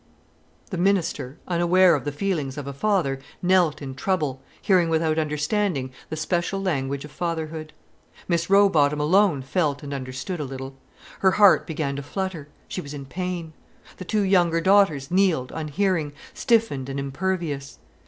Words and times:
The 0.71 0.79
minister, 0.79 1.37
unaware 1.47 1.93
of 1.93 2.05
the 2.05 2.11
feelings 2.11 2.57
of 2.57 2.65
a 2.65 2.73
father, 2.73 3.19
knelt 3.43 3.83
in 3.83 3.93
trouble, 3.93 4.41
hearing 4.59 4.89
without 4.89 5.19
understanding 5.19 5.91
the 6.09 6.15
special 6.15 6.59
language 6.59 7.05
of 7.05 7.11
fatherhood. 7.11 7.71
Miss 8.27 8.49
Rowbotham 8.49 8.99
alone 8.99 9.43
felt 9.43 9.83
and 9.83 9.93
understood 9.93 10.39
a 10.39 10.43
little. 10.43 10.73
Her 11.19 11.33
heart 11.33 11.67
began 11.67 11.95
to 11.97 12.01
flutter; 12.01 12.49
she 12.67 12.81
was 12.81 12.95
in 12.95 13.05
pain. 13.05 13.53
The 13.97 14.05
two 14.05 14.23
younger 14.23 14.59
daughters 14.59 15.11
kneeled 15.11 15.51
unhearing, 15.53 16.13
stiffened 16.33 16.89
and 16.89 16.99
impervious. 16.99 17.77